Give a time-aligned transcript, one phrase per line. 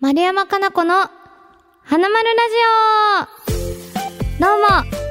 [0.00, 0.94] 丸山かな子の
[1.84, 2.32] 花丸ラ
[3.44, 3.54] ジ
[4.38, 4.40] オ。
[4.40, 4.66] どうも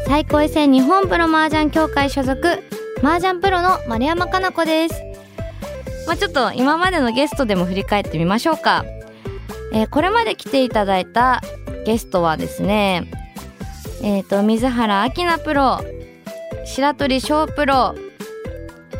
[0.08, 2.64] 最高位戦日本プロ麻雀協会所属
[3.04, 4.96] 麻雀プロの丸山かな子です。
[6.08, 8.84] まあちょっと今までのゲストでも振り返ってみましょうか。
[9.74, 11.44] えーこれまで来ていただいた
[11.86, 13.12] ゲストはですね
[14.02, 15.82] えっ、と水原明菜プロ
[16.66, 17.94] 白鳥翔プロ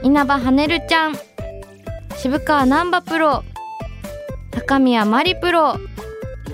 [0.04, 1.16] 稲葉はねるちゃん
[2.16, 3.44] 渋川難波プロ
[4.52, 5.76] 高宮まりプロ。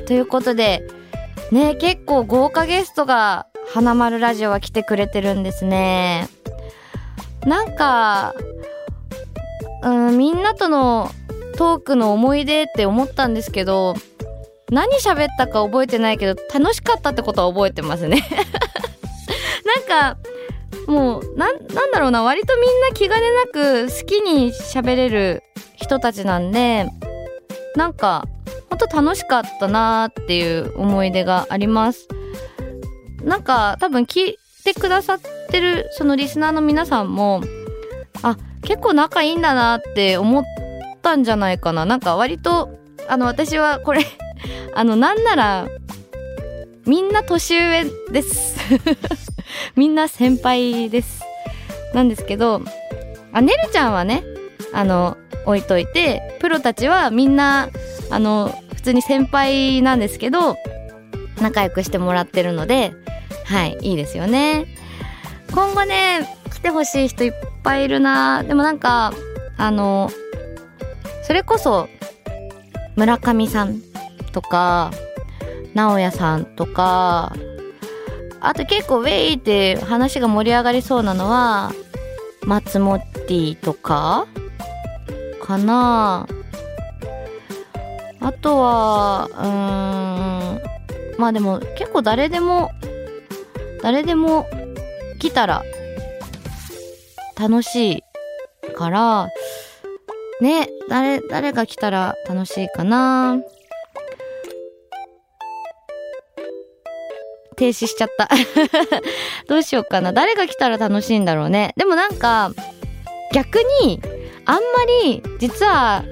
[0.05, 0.87] ということで
[1.51, 6.27] ね結構豪華ゲストが花丸ラジオは来てくれてるんですね。
[7.45, 8.33] なんか
[9.83, 11.09] うんみんなとの
[11.57, 13.95] トークの思い出って思ったんですけど
[14.69, 18.27] 何喋ったか覚えてないけど楽しかったってことは覚えてますね。
[19.65, 20.17] なんか
[20.87, 25.43] もうななんだろうな割とみんな気兼ねなく好きに喋れる
[25.75, 26.87] 人たちなんで
[27.75, 28.27] なんか
[28.69, 32.07] ほんと楽しかったなーっていう思い出があります。
[33.23, 37.41] なんか多分聞いてくださってるそのリスナーの皆さんも
[38.21, 40.43] あ結構仲いいんだなって思っ
[41.01, 41.85] たんじゃないかな。
[41.85, 42.77] なんか割と
[43.07, 44.05] あの私はこれ
[44.73, 45.67] あのなんなら
[46.85, 48.57] みんな年上です。
[49.75, 51.23] みんな先輩です。
[51.93, 52.61] なんですけど
[53.31, 54.23] あねるちゃんはね
[54.73, 57.69] あの置いといてプロたちはみんな
[58.09, 60.57] あの普通に先輩なんですけど
[61.41, 62.93] 仲良くしてもらってるので
[63.45, 64.65] はいいいですよね。
[65.53, 67.33] 今後ね来てほしい人いっ
[67.63, 68.43] ぱいいるな。
[68.43, 69.13] でもなんか
[69.57, 70.09] あの
[71.23, 71.87] それこそ
[72.95, 73.81] 村上さん
[74.31, 74.91] とか
[75.73, 77.35] 直哉さんとか
[78.39, 81.71] あと結構ウェイって話が盛り上がりそうなのは
[82.43, 84.27] 松本ティとか
[85.45, 86.27] かな。
[88.19, 92.71] あとはうーんまあでも結構誰でも
[93.83, 94.47] 誰でも
[95.19, 95.63] 来たら
[97.39, 99.29] 楽しいから
[100.41, 103.37] ね誰誰が来たら楽しいかな。
[107.57, 108.27] 停止しちゃった。
[109.47, 110.11] どうしようかな。
[110.11, 111.73] 誰が来たら楽しいんだろうね。
[111.77, 112.51] でもなんか
[113.31, 114.01] 逆に
[114.45, 114.61] あんま
[115.03, 116.03] り実は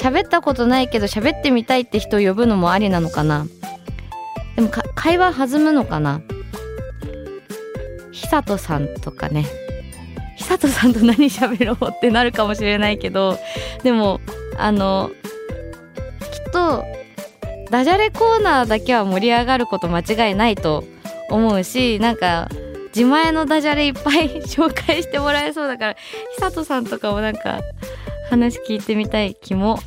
[0.00, 3.46] 喋ったことないけど喋ってみたいって人を呼ぶのもありなのかな。
[4.56, 6.20] でも会話弾むのかな。
[8.12, 9.46] 久人さんとかね。
[10.36, 13.38] 久人さんと何喋ろうってなるかもしれないけど
[13.82, 14.20] でも
[14.58, 15.10] あの
[16.20, 16.84] きっと
[17.70, 20.84] ダジャレコーナーだけは盛り上がること間違いないと
[21.30, 22.48] 思うしなんか
[22.96, 25.96] 自前のダジャレいっぱい紹介してもらえそうだから
[26.38, 27.60] 久人さんとかもなんか
[28.30, 29.78] 話聞いてみたい気も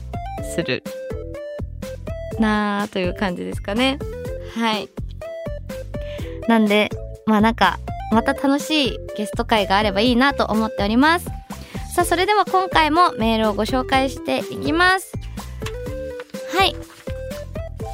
[0.53, 0.83] する
[2.37, 3.97] なあという感じですかね。
[4.55, 4.89] はい。
[6.47, 6.89] なんで
[7.25, 7.79] まあなんか
[8.11, 11.25] また楽しいゲスト会があればいいなと思っております。
[11.95, 15.13] さあそれでは今回もメールをご紹介していきます。
[16.55, 16.75] はい。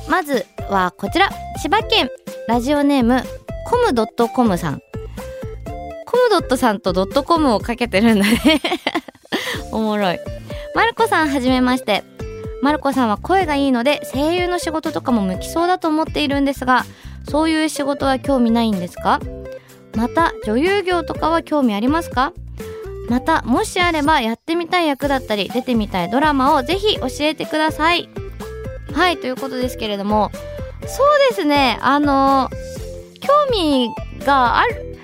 [0.09, 1.29] まずはこちら。
[1.61, 2.09] 千葉県
[2.49, 3.23] ラジオネーム
[3.65, 4.81] コムドットコムさん
[6.15, 8.61] コムドットさんとドットコムをかけてるんだね。
[9.73, 10.19] おもろい。
[10.73, 12.05] マルコさんはじめまして。
[12.61, 16.85] マルコさんは声がいいので声優の仕事とかも向きそうだと思っているんですが
[17.29, 19.19] そういう仕事は興味ないんですか？
[19.93, 22.31] また女優業とかは興味ありますか？
[23.09, 28.09] またもしあればやってみたい役だったり出てみたいドラマをぜひ教えてください。
[28.93, 30.31] はいということですけれども。
[30.87, 31.77] そうですね。
[31.81, 32.49] あの
[33.19, 33.89] 興味
[34.25, 34.95] がある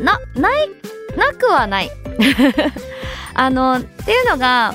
[0.00, 0.68] なない
[1.16, 1.90] なくはない。
[3.34, 4.74] あのっていうのが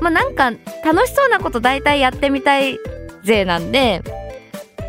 [0.00, 0.52] まあなんか
[0.84, 2.78] 楽しそうなこと大体やってみたい
[3.24, 4.02] 勢なんで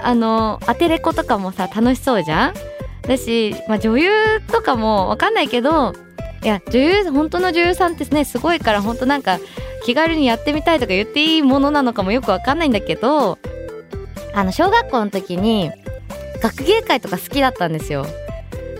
[0.01, 2.53] あのアテレコとかもさ楽しそうじゃん？
[3.07, 4.09] だし、まあ、女優
[4.51, 5.93] とかもわかんないけど
[6.43, 9.39] いや女優本当の女優さんってねすごいから本当なんか
[9.85, 13.37] 気軽にやってみたいとか言っていいものなのかもよくわかんないんだけど
[14.33, 15.71] あの小学校の時に
[16.41, 18.05] 学芸会とか好きだったんですよ。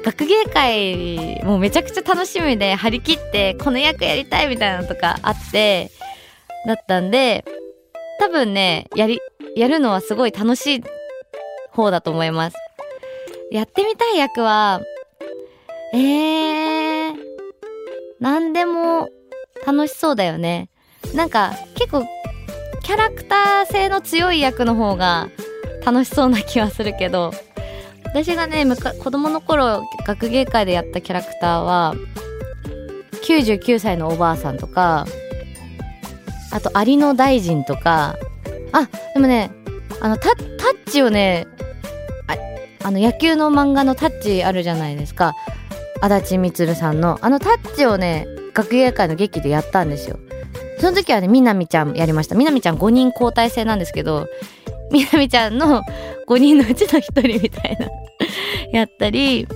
[0.03, 5.91] 学芸会もうめちゃくちゃ楽しみで張り切ってこの役やりたいみたいなのとかあって
[6.65, 7.45] だったんで
[8.19, 9.19] 多分ねやり
[9.55, 10.83] やるのはすごい楽しい
[11.71, 12.57] 方だと思います。
[13.51, 14.81] やってみたい役は
[15.93, 17.13] えー、
[18.19, 19.09] 何でも
[19.65, 20.69] 楽しそうだよね。
[21.13, 22.05] なんか結構
[22.81, 25.29] キャラクター性の強い役の方が
[25.85, 27.33] 楽しそうな気はするけど
[28.13, 31.95] 私がねむか子供の頃学芸会でやったキャラクターは
[33.23, 35.05] 99歳のおばあさんとか
[36.51, 38.17] あと有野大臣とか
[38.73, 39.51] あでもね
[40.01, 41.47] あのタタッチをね
[42.27, 45.33] ああの野球の漫画のタッチあるじゃないですか。
[46.01, 47.19] 足立満さんの。
[47.21, 50.17] あのタッチをね学芸会の劇でやったんですよ。
[50.79, 52.35] その時はねみなみちゃんやりました。
[52.35, 54.27] みなみちゃん5人交代制なんですけど
[54.91, 55.83] みなみちゃんの
[56.27, 57.87] 5人のうちの1人みたいな
[58.71, 59.47] やったり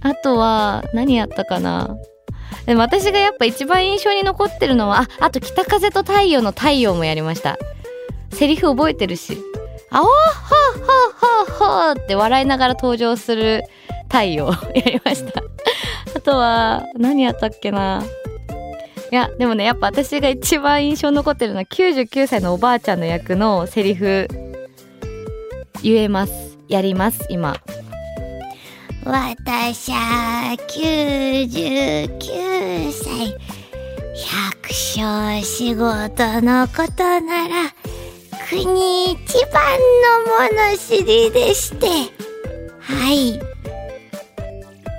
[0.00, 1.96] あとは何やったかな。
[2.66, 7.58] でも私がやっぱ一番印象に残ってるのはああと北風と太陽の太陽もやりました。
[8.32, 9.38] セリフ覚えてるし。
[9.92, 13.64] あおははははって笑いながら登場する
[14.04, 15.42] 太陽やりました。
[16.14, 18.04] あとは何やったっけな。
[19.10, 24.28] いやでもねやっぱ私が一番印象残ってるのは99歳のおばあちゃんの役のセリフ
[25.82, 26.58] 言えます。
[26.68, 27.56] やります今。
[29.04, 33.34] 私は99歳
[34.14, 37.74] 百姓仕事のことなら
[38.48, 41.86] 国一番の物知りでして。
[42.78, 43.40] はい。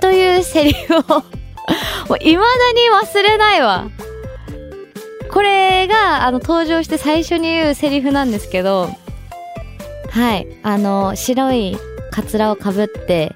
[0.00, 1.02] というセリフを
[2.12, 2.44] もう未だに
[2.90, 3.90] 忘れないわ。
[5.30, 8.90] これがあの登場して最初に言うセリフなんですけど
[10.10, 10.46] はい。
[10.62, 11.74] あの白い
[12.10, 13.34] かつらをかぶって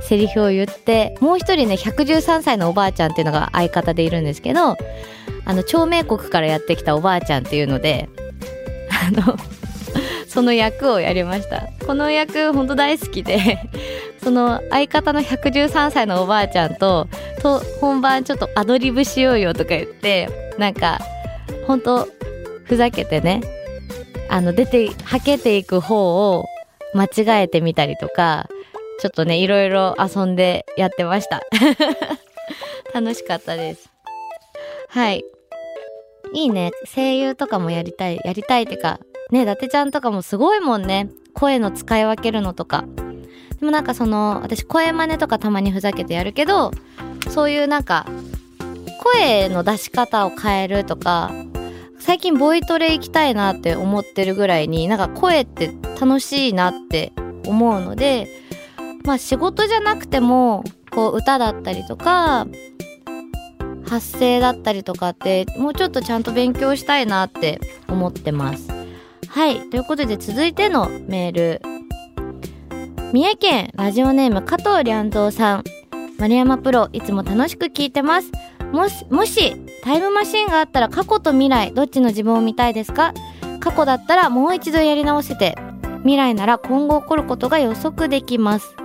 [0.00, 4.78] セリフを言ってもう一人ね113歳のおばあちゃんっていうのが相方でいるんですけど
[5.44, 8.08] あの長命国からやってきたおばあちゃんっていうので
[8.90, 9.36] あの
[10.26, 11.68] その役をやりました。
[11.86, 13.58] この役ほんと大好きで
[14.26, 17.06] その相方の113歳のおばあちゃんと
[17.40, 20.28] と本番ちょっとアドリブしようよとか言って
[20.58, 20.98] なんか
[21.68, 22.08] ほんと
[22.64, 23.40] ふざけてね
[24.28, 26.46] あの出てはけていく方を
[26.92, 28.48] 間違えてみたりとか
[28.98, 31.42] ちょっとね、いろいろ遊んでやってました。
[32.94, 33.90] 楽しかったです。
[34.88, 35.24] はい。
[36.32, 36.72] いいね。
[36.94, 38.18] 声優とかもやりたい。
[38.24, 38.98] やりたいってか、
[39.30, 41.10] ね、伊達ちゃんとかもすごいもんね。
[41.34, 42.84] 声の使い分けるのとか。
[43.60, 46.72] でもなんかその、私声真似とかたまにふざけてやるけど、
[47.30, 48.06] そういうなんか、
[49.02, 51.30] 声の出し方を変えるとか、
[51.98, 57.12] 最近ボイトレ行きたいなって思ってるぐらいに、なんか声って楽しいなって
[57.46, 58.28] 思うので、
[59.06, 62.46] まあ仕事じゃなくてもこう歌だったりとか
[63.88, 68.68] 発声だったりとかってもうちょっとちゃんと勉強したいなって思ってます。
[69.28, 71.75] はいということで続いてのメール
[73.16, 75.64] 三重県ラジオネーム加藤良三さん
[76.18, 78.30] 丸山プロいつも楽しく聞いてます
[78.72, 83.14] もしもしタイムマシンがあったら過去と未来どっちの自分を見たいですか？
[83.60, 85.56] 過去だったらもう一度やり直せて
[86.00, 88.76] 未来なら今後起こることが予測できます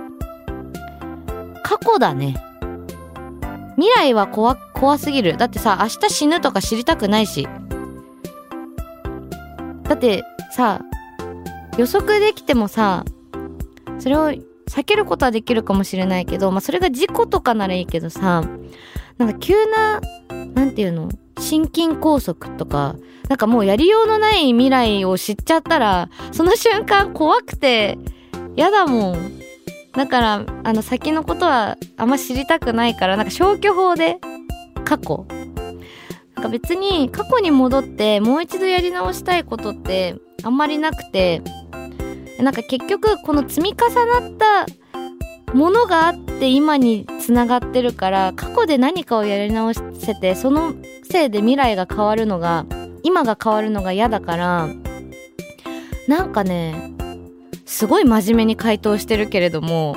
[1.62, 2.34] 過去だね。
[3.76, 5.36] 未来は怖、怖すぎる。
[5.36, 7.46] だってさ、明日死ぬとか知りたくないし。
[9.82, 10.80] だってさ、
[11.76, 13.04] 予測できてもさ、
[13.98, 18.42] それを避けることはできるかもしれないけど、まあそれが事故とかならいいけどさ、
[19.18, 20.00] なんか急な、
[20.54, 21.10] なんていうの？
[21.38, 22.96] 心筋梗塞とか、
[23.28, 27.98] なんかもうやりようのない未来を知っちゃったら、その瞬間怖くて
[28.56, 29.42] 嫌だもん。
[29.92, 34.18] だからあの先のことはあんま知りたくないからなんか消去法で
[34.86, 35.26] 過去
[36.34, 41.42] なんか別に過去に戻ってもう一度やり直したいことってあんまりなくて
[42.42, 44.66] なんか結局この積み重なった
[45.54, 52.66] ものがあって今につながってるから過去で何かをやり直せてそのせいで未来が変わるのが
[53.02, 54.68] 今が変わるのが嫌だから
[56.08, 56.92] なんかね
[57.66, 59.96] すごい真面目に回答してるけれども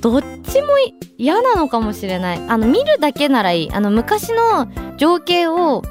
[0.00, 0.68] どっちも
[1.16, 2.38] 嫌なのかもしれない。
[2.48, 3.72] あの見るだけならいい。
[3.72, 4.66] あの昔の
[4.96, 5.82] 情景を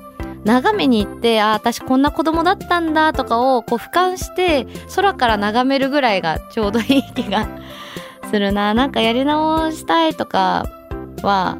[0.43, 7.47] 眺めに行ってああ私こんな子供だったんだとかをこう俯瞰して空から眺めるぐらいがちょうどいい気が
[8.29, 8.73] するな。
[8.75, 10.65] なんかやり直したいとか
[11.21, 11.57] は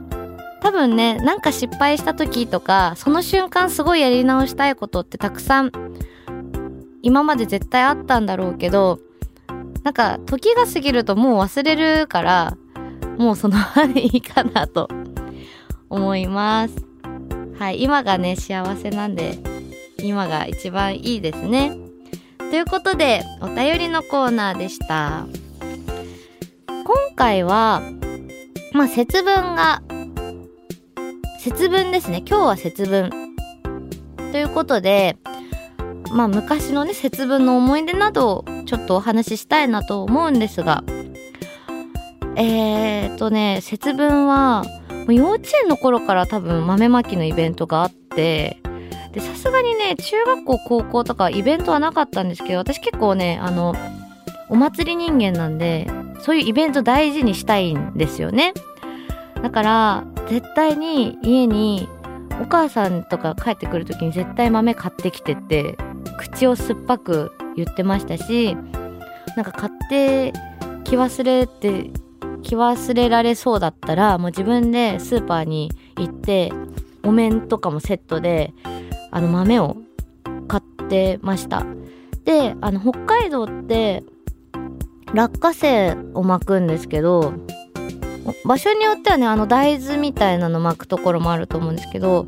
[0.61, 5.71] 多分ねなんか失敗した時とかその瞬間すごいやり直したいことってたくさん
[7.03, 9.00] 今まで絶対あったんだろうけど
[9.83, 12.57] なんか時が過ぎるともう忘れるから
[13.17, 14.88] もうそのままでいいかなと
[15.89, 16.90] 思います。
[17.62, 19.38] はい今がね幸せなんで
[20.00, 21.77] 今が一番いいですね。
[22.39, 25.27] ということでお便りのコーナーでした。
[26.68, 27.84] 今回は
[28.74, 29.84] まあ節分が
[31.38, 32.24] 節分ですね。
[32.27, 33.12] 今日は節分。
[34.32, 35.18] ということで
[36.12, 40.84] まあ昔のね節分の思い出などをちょっとお話ししたいなと思うんですが
[42.36, 44.63] えー、っとね節分は
[45.13, 48.58] 幼稚園の頃から多分豆まきのイベントがあって
[49.13, 53.75] でさすがにね中学校高校とかイベントはなかったんですけど私結構ねあの
[54.50, 55.89] お祭り人間なんで
[56.22, 58.53] そういうイベント大事にしたいんですよね。
[59.41, 61.88] だから絶対に家に
[62.41, 65.77] お母さんとか帰ってくる時に絶対豆買ってきてって
[66.18, 68.56] 口を酸っぱく言ってましたし
[69.36, 70.34] なんか買って
[70.84, 71.91] 気忘れて
[72.41, 76.51] 気忘れられそうだったらもう自分でスーパーに行って
[77.03, 78.53] お面とかもセットで
[79.12, 79.77] あの豆を
[80.48, 81.65] 買ってました。
[82.25, 84.03] であの北海道って
[85.13, 87.33] 落花生を巻くんですけど
[88.45, 92.27] 場所によってはねあの大豆みたいなの巻くところもあると思うんですけど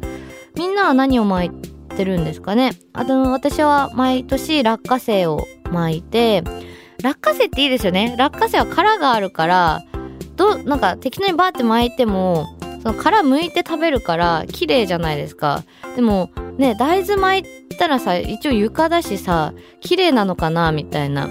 [0.56, 2.72] みんなは何を巻いてるんですかね？
[2.94, 6.44] あと私は毎年落花生を巻いて
[7.04, 8.16] 落花生っていいですよね。
[8.18, 9.84] 落花生は殻があるから
[10.36, 12.48] どなんか適当にバーって巻いても
[12.82, 15.64] その殻剥いて食べるから綺麗じゃないですか。
[15.96, 21.30] でもね大豆巻いたらさ一応床だしさ綺麗なのかなみたいな。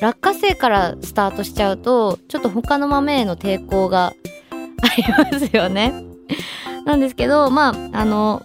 [0.00, 4.06] 落花生からスタートしちゃうとちょっと他の豆への抵抗が
[4.82, 5.92] ありますよね。
[6.84, 8.42] なんですけどまああの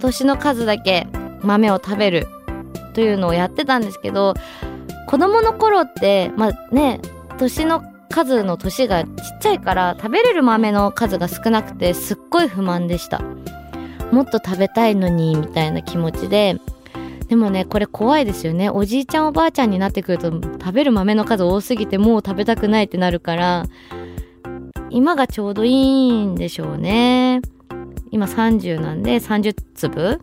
[0.00, 1.06] 年の数だけ
[1.42, 2.26] 豆を食べる
[2.94, 4.34] というのをやってたんですけど
[5.06, 7.00] 子供の頃ってまあね
[7.38, 13.22] 年の数の年がちっちゃいから食べれる豆の数が少なくてすっごい不満でした。
[14.12, 16.56] もっと食べたいのにみたいな気持ちで。
[17.28, 18.68] でもねこれ怖いですよね。
[18.68, 23.66] おじいちゃんおばあちゃんになってくると食べる豆の数多すぎてもう食べたくないってなるから
[24.90, 27.40] 今がちょうどいいんでしょうね。
[28.10, 30.20] 今30なんで30粒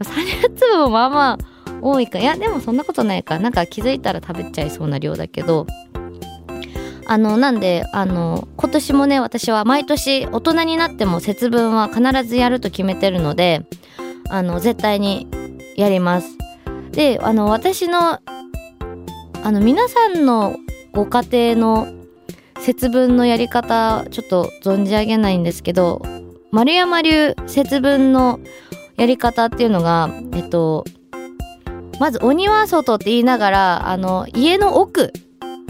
[0.00, 1.38] ？30粒もまあまあ
[1.80, 2.18] 多いか。
[2.18, 3.38] いやでもそんなことないか。
[3.38, 5.66] なんか気づいたら食べちゃいそうな量だけど。
[7.06, 13.66] あのなんであの今年もね私は毎年大人になっても節分は必ずやると決めてるので
[14.30, 15.28] あの絶対に
[15.76, 16.28] やります。
[16.92, 18.20] であの私の
[19.42, 20.56] あの皆さんの
[20.92, 21.88] ご家庭の
[22.60, 26.00] 節分のやり方ちょっと存じ上げないんですけど
[26.50, 28.40] 丸山流節分の
[28.96, 30.84] やり方っていうのがえっと
[32.00, 35.12] まずお庭外って言いながらあの家の奥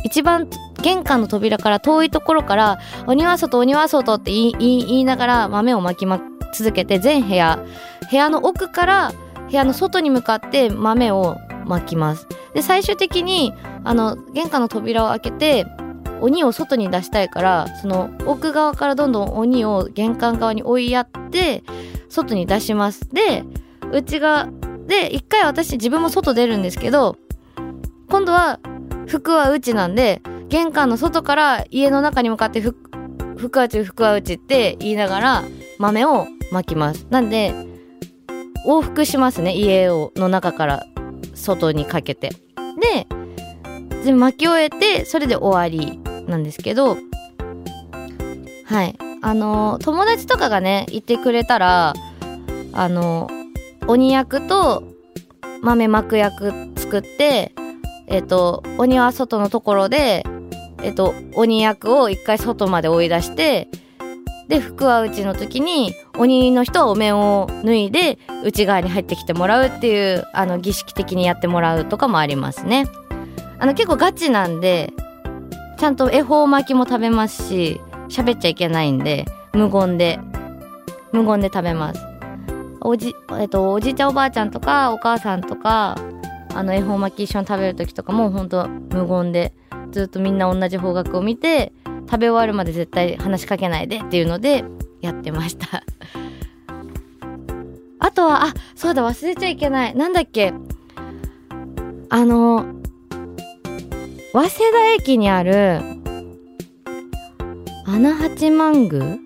[0.04, 0.48] 一番
[0.84, 6.20] 玄関の扉から遠いところからお庭外お庭外って言い言いながら豆をまきま
[6.52, 7.64] 続けて全部屋
[8.10, 9.12] 部屋の奥から
[9.48, 12.28] 部屋の外に向かって豆をまきます。
[12.52, 15.66] で最終的にあの玄関の扉を開けて
[16.20, 21.64] 鬼を外に出したいからその奥側からどんどん鬼を玄関側に追いやって
[22.10, 23.08] 外に出します。
[23.08, 23.42] で
[23.90, 24.50] 内側
[24.86, 27.16] で一回私自分も外出るんですけど
[28.10, 28.60] 今度は
[29.06, 30.20] 服は内なんで
[30.54, 35.44] 玄関の外から家の中に向かって服は内服は内って言いながら
[35.80, 37.08] 豆をまきます。
[37.10, 37.52] なんで
[38.64, 40.86] 往復しますね家をの中から
[41.34, 42.30] 外にかけて。
[42.80, 43.08] で
[44.04, 46.98] 全部巻き終えてそれで終わりなんですけど。
[48.66, 48.96] はい。
[49.22, 51.94] あの友達とかがねいてくれたら
[52.72, 53.28] あの
[53.88, 54.84] 鬼役と
[55.62, 57.52] 豆巻く役作って
[58.06, 60.24] えっ、ー、と鬼は外のところで
[60.84, 63.68] えっ、と鬼役を一回外まで追い出して
[64.48, 72.86] で服は内の時に鬼の人はお面を脱いで内側に入ってきてもらうっていうあの儀式的にやってもらうとかもありますね。
[73.58, 74.92] あの結構ガチなんで
[75.78, 79.24] ちゃんと恵方巻きも食べますし喋っちゃいけないんで
[79.54, 80.20] 無言で
[81.12, 82.00] 無言で食べます。
[82.80, 85.96] おじ,、えっと、おじいちゃんおばあちゃんとかお母さんとか
[86.54, 89.54] あの恵方巻き一緒に食べる時とかも本当無言で
[89.94, 91.72] ずっとみんな同じ方角を見て
[92.10, 94.64] 食べ終わるまで絶対話しかけないでっていうので
[95.00, 95.84] やってました。
[98.00, 99.94] あとはあそうだ忘れちゃいけない。
[99.94, 100.52] なんだっけ。
[102.10, 102.66] あの
[104.32, 105.80] 早稲田駅にある
[107.86, 109.18] 穴八幡宮っ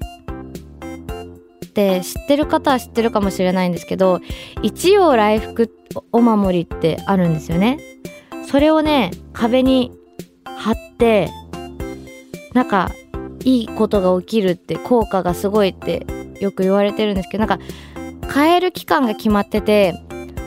[1.72, 4.20] て知ってる方は知ってるかもしれないんですけど
[4.62, 5.75] 一葉来福
[6.12, 7.78] お守りってあるんですよね。
[8.46, 9.98] それをね壁に
[10.99, 11.31] って
[12.55, 12.90] なんか
[13.45, 16.05] いいことが起きるって効果がすごいって
[16.40, 17.64] よく言われてるんですけどなんか
[18.35, 19.95] 変える期間が決まってて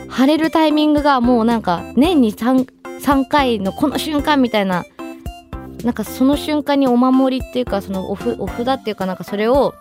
[0.09, 2.67] 晴れるタイミングがもうなんか年に 3,
[2.99, 4.83] 3回のこの瞬間みたいな
[5.85, 9.73] なんかその瞬間にお守りっていうかそのおふお札っていうかなんかそれを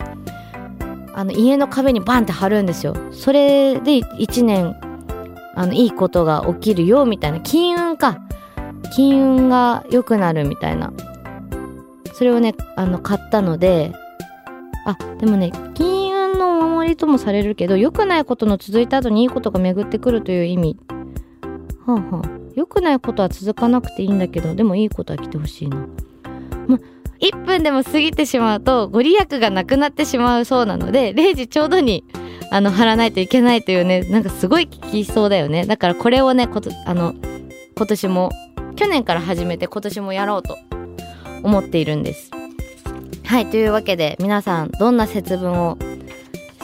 [1.15, 2.95] あの家の壁にバンって貼るんですよ。
[3.11, 4.77] それで1年
[5.57, 7.41] あのいいことが起きるよみたいな。
[7.41, 8.21] 金運か。
[8.95, 10.93] 金運が良くなるみたいな。
[12.13, 13.93] それをねあの買ったので
[14.85, 20.79] あでもね金運のお守りともされるけど良くないことの続いた後にいいことが巡ってくるという意味。
[21.87, 22.41] はあはあ。
[22.55, 25.87] 良くないことは続かなくていいんだけどでもいいことは来てほしいな。
[26.67, 26.79] ま
[27.21, 32.05] 1分でも過ぎてしまうとご利益がなくなってしまうそうなので0時ちょうどに
[32.51, 35.67] あの貼らないといけないというねなんかすごい聞きそうだよね。
[35.67, 37.15] だからこれをねことあの
[37.77, 38.31] 今年も
[38.81, 40.57] 去年から始めて今年もやろうと
[41.43, 42.31] 思っているんです。
[43.27, 45.77] はいというわけで皆さんどんな節分を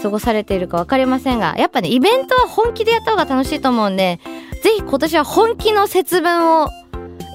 [0.03, 4.19] 過ごされているか分かりませんがやっぱねイベントは本気でやった方が楽しいと思うんで
[4.63, 6.71] ぜひ今年は本気の節分を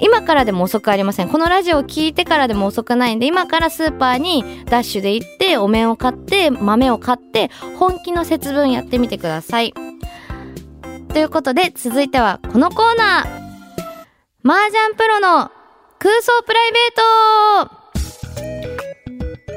[0.01, 1.29] 今からでも遅くありません。
[1.29, 9.75] このラジオを聞いてからでも遅くないんで今からスーパーにダッシュで行ってお面を買って豆を買って本気の節分やってみてください。
[11.09, 13.40] ということで続いてはこのコーナー。
[14.43, 15.51] 麻雀プロの
[15.99, 17.81] 空想プライベート。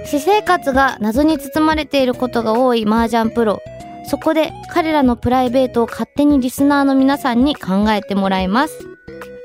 [0.04, 3.62] 私生活が謎に包まれていることが多い麻雀プロ。
[4.10, 8.86] そこで彼らのプライベートを勝手にリスナーの皆さんに考えてもらいます。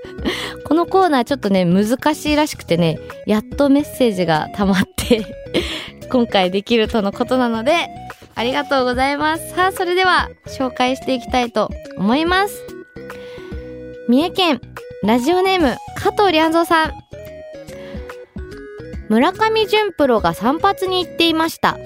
[0.68, 5.26] このコーナーちょっとね難しいらしくてねやっとメッセージが溜まって
[6.12, 7.88] 今回できるとのことなので
[8.36, 9.52] ありがとうございます。
[9.56, 12.62] さあそれでは紹介していきたいと思います。
[14.10, 14.62] 三重県
[15.02, 16.94] ラジオネーム加藤良三さん。
[19.08, 21.78] 村上淳プロが散髪に行っていました。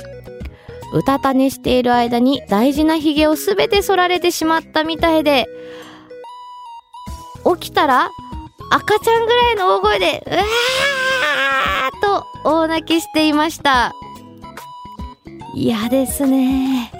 [0.94, 5.48] うたた寝している間に大事なヒゲをすべて剃られてしまったみたいで
[7.60, 8.10] 起きたら
[8.72, 12.02] 赤ちゃんぐらいの大声でうわー
[12.44, 13.94] と大泣きしていました。
[15.54, 16.92] 嫌ですね。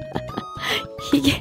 [1.10, 1.40] ヒゲ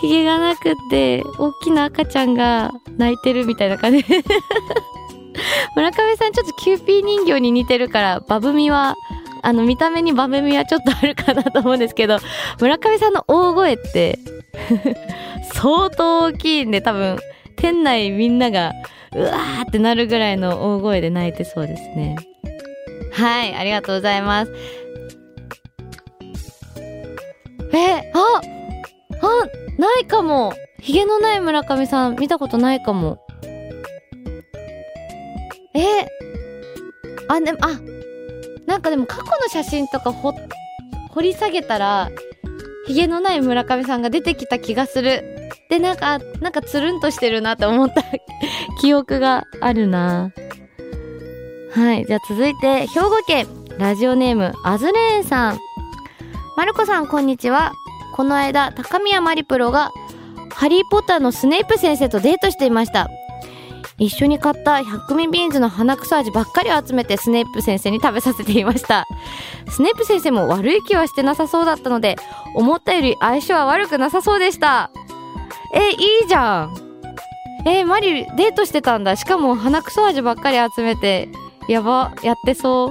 [0.00, 4.04] ひげがなくて大きな赤ちゃんが泣いてるみたいな感じ。
[5.76, 8.96] 村上さんちょっとキューピー人形に似てるからバブみは
[9.42, 12.18] あの見た目にバブみはちょっとあるかなと思うんですけど
[12.60, 14.18] 村上さんの大声って
[15.54, 17.18] 相当大きいんで多分
[17.56, 18.72] 店内みんなが
[19.14, 22.16] うわーってなるぐらいの大声で泣いてそうですね。
[23.12, 24.52] はいありがとうございます。
[30.00, 30.54] ないかも。
[30.80, 33.18] ヒゲのない村上さん見たことないかも。
[35.74, 36.08] え
[37.28, 37.78] あでもあ
[38.66, 42.10] なんかでも過去の写真とか掘り下げたら
[42.86, 45.22] ヒゲのない村上さんが出てきた気がする。
[45.68, 48.02] でなんかなんかつるんとしてるなって思った
[48.80, 50.30] 記憶があるな。
[51.74, 53.46] はいじゃあ続いて兵庫県
[53.78, 55.58] ラジオネームアズレーンさん。
[56.56, 57.72] まるこさんこんにちは。
[58.20, 59.92] この間高宮マリプロが
[60.52, 63.08] ハリーポッターのスネイプ先生とデートしていました。
[63.96, 69.06] 一緒に買った100ミビーンズの鼻くそ味ばっかりを集めてスネイプ先生に食べさせていました。
[69.70, 72.16] スネイプ先生も悪い気はしてなさそうだったので
[72.54, 74.90] 思ったより相性は悪くなさそうでした。
[75.74, 76.76] えいいじゃん。
[77.66, 79.16] えマリデートしてたんだ。
[79.16, 81.30] しかも鼻くそ味ばっかり集めて
[81.68, 82.90] やばやってそ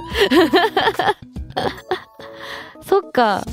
[2.82, 3.44] そっか。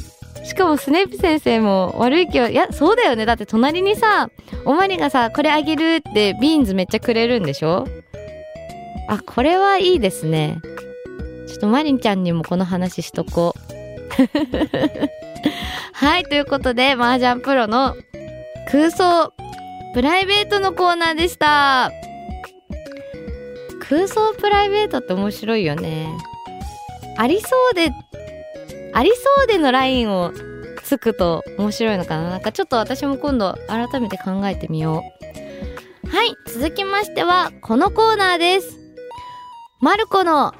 [0.47, 3.25] しかもスネープ先生も悪い気は、いや、そうだよね。
[3.25, 4.29] だって隣にさ、
[4.63, 7.85] おまりがさ、これあげるってビーンズめっちゃくれるんでしょ？
[9.09, 10.59] あ、これはいいですね。
[11.47, 13.59] ちょっとマリンちゃんにもこの話しとこう。
[15.93, 17.95] はい、ということで、麻雀プロの
[18.71, 19.33] 空想
[19.93, 21.91] プライベートのコーナーでした。
[23.89, 26.07] 空想プライベートって面白いよね。
[27.17, 27.91] ありそうで
[28.97, 30.33] ありそうでのラインを
[30.83, 35.03] つくと面白いのかななんかちょっと私も今度改めて考えてみよ
[36.03, 36.07] う。
[36.07, 38.75] はい、続きましてはこのコーナーです。
[39.81, 40.51] マルコの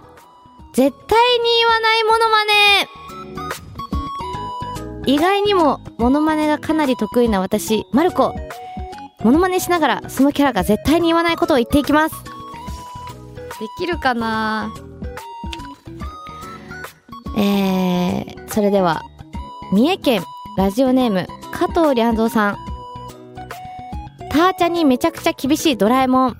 [0.76, 2.52] 絶対に言わないモノマネ
[5.08, 8.36] 意外にもモノマネがかなり得意な私、マルコ。
[9.24, 12.16] モノマネしながらそのキャラが絶対に言わないことを言っていきます。
[12.24, 14.72] できるかな？
[17.38, 19.02] えー、それでは、
[19.72, 20.24] 三重県
[20.58, 22.58] ラジオネーム加藤良三さん。
[24.32, 26.34] ターチャにめちゃくちゃ厳しいドラえもん。
[26.34, 26.38] こ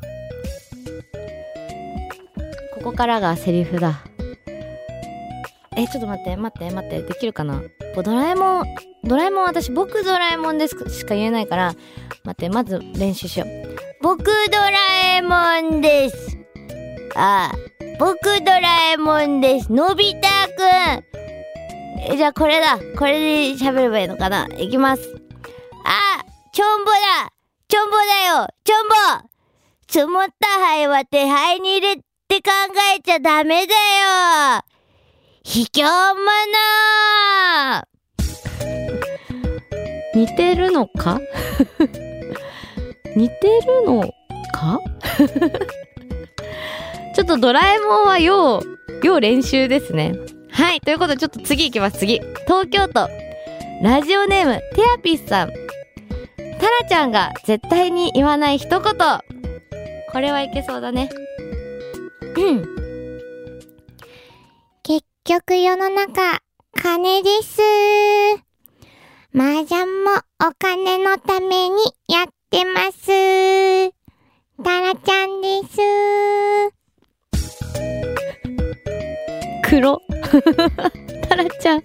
[2.84, 4.00] こからがセリフだ。
[5.76, 7.62] え、ちょっと待って、待って、待って、できるかな？
[7.96, 8.66] ドラえもん、
[9.04, 11.76] ドラえもん私、僕ドラえもんですしか言えないから、
[12.24, 13.50] 待って、まず練習しよう。
[14.02, 14.72] 僕ドラ
[15.18, 16.38] えもんです。
[17.16, 17.58] ああ、
[18.00, 19.72] 僕ドラえもんです。
[19.72, 22.18] のび太くん。
[22.18, 22.80] じゃあこれだ。
[22.98, 24.48] これで喋ればいいのかな。
[24.58, 25.22] いきます。
[25.86, 27.32] あ、ちょんぼだ。
[27.68, 28.04] ちょんぼだ
[28.42, 28.48] よ。
[28.64, 28.96] ちょんぼ。
[29.88, 32.52] 積もった灰は手灰に入れって考
[32.98, 33.80] えちゃダメだよ。
[35.44, 36.18] 卑怯者
[40.14, 41.22] 似てるのか？
[43.16, 44.12] 似てるの
[44.52, 44.80] か？
[47.16, 48.62] ちょっとドラえもんは要、
[49.04, 50.14] 要練習ですね。
[50.58, 50.82] はい。
[50.82, 52.20] ということで、ちょっと次行きます、次。
[52.48, 53.08] 東京都。
[53.84, 55.52] ラジオネーム、テアピスさん。
[56.60, 58.82] タラちゃんが絶対に言わない一言。
[60.12, 61.12] これはいけそうだね。
[62.38, 62.66] うん。
[64.82, 66.42] 結局世の中、
[66.74, 67.62] 金です。
[69.36, 70.10] 麻雀も
[70.44, 71.76] お金のために
[72.08, 73.94] やってます。
[74.64, 75.78] タラちゃんです。
[79.70, 80.02] 黒。
[81.28, 81.84] タラちゃん。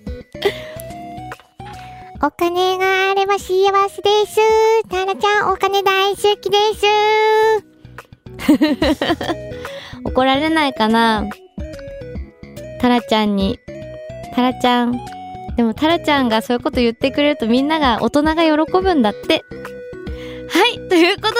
[2.22, 3.48] お金があれば幸
[3.88, 4.88] せです。
[4.88, 6.86] タラちゃんお金大好きです。
[10.04, 11.24] 怒られないかな？
[12.80, 13.58] タラちゃんに。
[14.34, 14.92] タラちゃん。
[15.56, 19.42] でもタラちゃんがそういうこと言ってくれるとみんなが、大人が喜ぶんだって。
[20.48, 21.34] はい、ということで、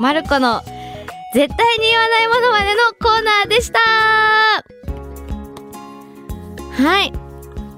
[0.00, 0.62] マルコの
[1.34, 4.81] 絶対に言わないものまでのコーナーでした
[6.72, 7.12] はい。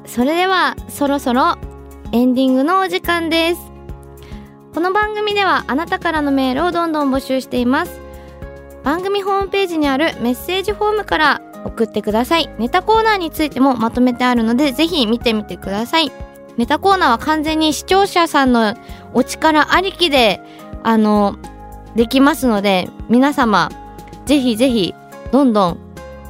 [0.06, 1.56] それでは、そろそろ
[2.12, 3.60] エンディングのお時間です。
[4.72, 8.00] この番組ではあなたからのメールをどんどん募集しています。
[8.84, 12.48] 番組ホームページにあるメッセージフォームから送ってください。
[12.58, 16.12] ネタコーナーについてもまとめてあるのでぜひ見てみてください。
[16.56, 18.76] ネタコーナーは完全に視聴者さんの
[19.12, 20.40] お力ありきで
[20.84, 21.36] あの
[21.96, 23.70] できますので皆様
[24.26, 24.94] ぜひぜひ
[25.32, 25.78] どんどん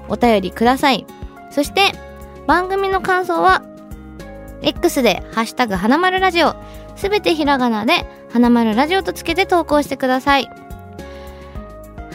[0.09, 1.05] お便りください。
[1.51, 1.93] そして
[2.47, 3.63] 番組の感想は
[4.63, 6.55] X で「ハッシュタグ花丸ラジオ」
[6.97, 10.49] すべてひらがなで「花丸ラジオ」とつけて投稿してください。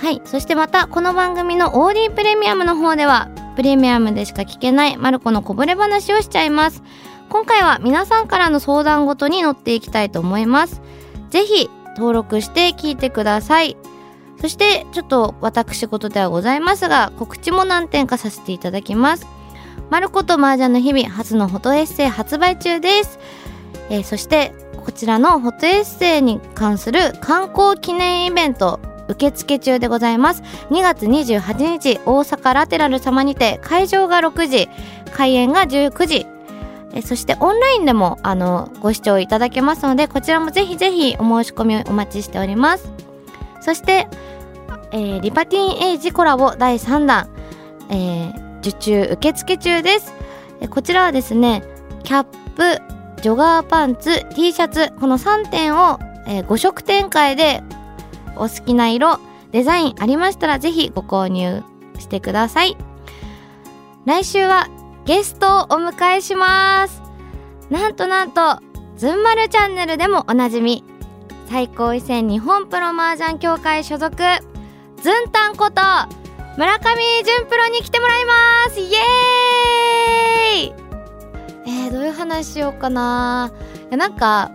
[0.01, 0.21] はい。
[0.23, 6.81] そしてまたこの番組の OD プレミアムの方ではプレミアムでしか聞けないマルコのこぼれ話をしちゃいます。
[7.29, 10.81] 今回は皆さんからの相談ごとに乗っていきたいと思います。
[11.29, 13.77] ぜひ登録して聞いてください。
[14.39, 19.27] そしてちょっと私事ではございますが告知も何点かさせていただきます。
[19.89, 23.19] マルコと麻雀の日々初のフォトエッセイ発売中です、
[23.89, 30.43] えー、そしてこちらのフォトエッセイに関する観光記念イベント受付中でございます。
[30.69, 34.69] 2月28日大阪ラテラル様にて会場が6時
[35.13, 36.25] 開演が19時。
[36.91, 42.91] えそしてオンラインでもあのご視聴いただけますのでこちらもぜひぜひお申し込みをお待ちしております。
[43.61, 44.07] そして、
[44.91, 47.29] えー、リパティンエイジコラボ第3弾、
[47.89, 50.13] えー受注受付中です。
[50.69, 51.63] こちらはですね、
[52.03, 52.23] キャッ
[52.55, 52.81] プ、
[53.21, 57.63] ジョガーパンツ、T シャツ、この3点を、えー、5色展開で
[58.35, 59.19] お好きな色、
[59.51, 61.63] デザインありましたらぜひご購入
[61.97, 62.77] してください。
[64.05, 64.67] 来週は
[65.05, 67.01] ゲストをお迎えします。
[67.69, 68.59] なんとなんと、
[68.97, 70.83] ズンマルチャンネルでもおなじみ、
[71.49, 74.15] 最高位戦日本プロ麻雀協会所属、
[75.01, 75.81] ズンタンこと
[76.57, 78.38] 村上淳プロに来てもらいます
[82.29, 83.51] 話しようかな。
[83.89, 84.51] なんか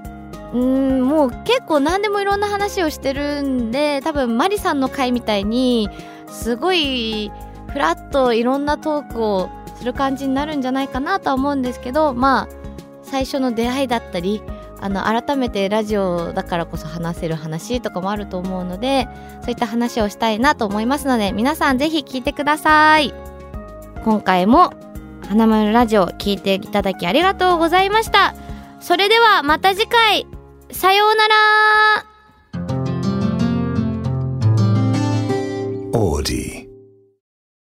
[0.53, 5.91] うんもう結構何でもいろんな話をしてるんで多分マリさんの回みたいに
[6.29, 7.33] すごい
[7.73, 12.49] フラッといろんなトークをする感じになるんじゃないかなとは思うんですけどまあ
[13.03, 14.43] 最初の出会いだったり
[14.81, 19.09] あの改めてラジオだからこそ話せる話とかもあると思うので
[19.43, 23.13] そういった話をしたいなと思いますので皆さんぜひ聞いてください。
[24.05, 24.75] 今回も
[25.29, 28.35] 花丸ラジオ聞いていただきありがとうございました。
[28.81, 30.27] それではまた次回、
[30.71, 31.35] さようなら。
[35.93, 36.54] オーディ。